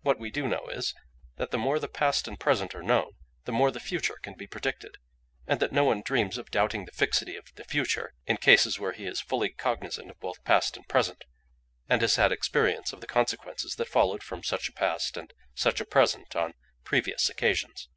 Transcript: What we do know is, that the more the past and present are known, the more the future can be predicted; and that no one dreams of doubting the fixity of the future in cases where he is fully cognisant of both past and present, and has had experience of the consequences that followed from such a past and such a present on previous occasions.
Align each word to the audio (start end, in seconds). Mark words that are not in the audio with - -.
What 0.00 0.18
we 0.18 0.30
do 0.30 0.48
know 0.48 0.66
is, 0.70 0.94
that 1.36 1.50
the 1.50 1.58
more 1.58 1.78
the 1.78 1.88
past 1.88 2.26
and 2.26 2.40
present 2.40 2.74
are 2.74 2.82
known, 2.82 3.12
the 3.44 3.52
more 3.52 3.70
the 3.70 3.78
future 3.80 4.16
can 4.22 4.32
be 4.32 4.46
predicted; 4.46 4.96
and 5.46 5.60
that 5.60 5.72
no 5.72 5.84
one 5.84 6.00
dreams 6.00 6.38
of 6.38 6.50
doubting 6.50 6.86
the 6.86 6.90
fixity 6.90 7.36
of 7.36 7.54
the 7.54 7.64
future 7.64 8.14
in 8.24 8.38
cases 8.38 8.78
where 8.78 8.92
he 8.92 9.04
is 9.04 9.20
fully 9.20 9.50
cognisant 9.50 10.10
of 10.10 10.18
both 10.20 10.42
past 10.42 10.78
and 10.78 10.88
present, 10.88 11.24
and 11.86 12.00
has 12.00 12.16
had 12.16 12.32
experience 12.32 12.94
of 12.94 13.02
the 13.02 13.06
consequences 13.06 13.74
that 13.74 13.88
followed 13.88 14.22
from 14.22 14.42
such 14.42 14.70
a 14.70 14.72
past 14.72 15.18
and 15.18 15.34
such 15.54 15.82
a 15.82 15.84
present 15.84 16.34
on 16.34 16.54
previous 16.82 17.28
occasions. 17.28 17.90